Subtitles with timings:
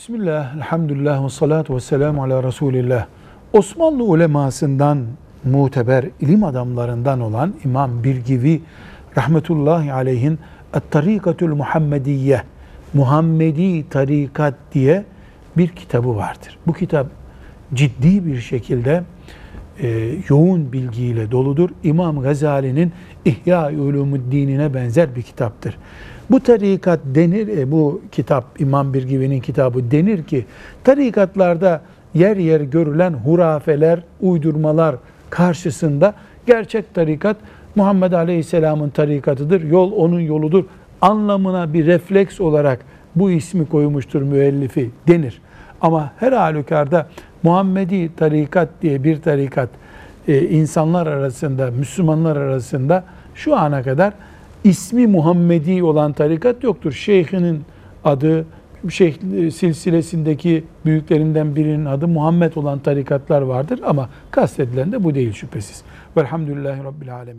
[0.00, 3.06] Bismillah, elhamdülillah ve salatu ve selamu ala Resulillah.
[3.52, 5.06] Osmanlı ulemasından
[5.44, 8.62] muteber ilim adamlarından olan İmam Birgivi
[9.16, 10.38] rahmetullahi aleyhin
[10.74, 12.42] Et-Tarikatül Muhammediye
[12.94, 15.04] Muhammedi Tarikat diye
[15.56, 16.58] bir kitabı vardır.
[16.66, 17.06] Bu kitap
[17.74, 19.02] ciddi bir şekilde
[19.82, 21.70] e, yoğun bilgiyle doludur.
[21.84, 22.92] İmam Gazali'nin
[23.24, 25.76] İhya Ulumuddin'ine benzer bir kitaptır.
[26.30, 30.44] Bu tarikat denir, e, bu kitap İmam Birgivi'nin kitabı denir ki
[30.84, 31.82] tarikatlarda
[32.14, 34.96] yer yer görülen hurafeler, uydurmalar
[35.30, 36.14] karşısında
[36.46, 37.36] gerçek tarikat
[37.74, 40.64] Muhammed Aleyhisselam'ın tarikatıdır, yol onun yoludur
[41.00, 42.80] anlamına bir refleks olarak
[43.16, 45.40] bu ismi koymuştur müellifi denir.
[45.80, 47.08] Ama her halükarda
[47.42, 49.68] Muhammedi tarikat diye bir tarikat
[50.28, 53.04] e, insanlar arasında, Müslümanlar arasında
[53.34, 54.12] şu ana kadar
[54.64, 56.92] ismi Muhammedi olan tarikat yoktur.
[56.92, 57.62] Şeyhinin
[58.04, 58.46] adı,
[58.88, 65.32] şeyh e, silsilesindeki büyüklerinden birinin adı Muhammed olan tarikatlar vardır ama kastedilen de bu değil
[65.32, 65.82] şüphesiz.
[66.16, 67.38] Velhamdülillahi Rabbil Alemin.